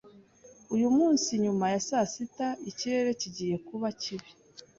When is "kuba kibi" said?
3.67-4.29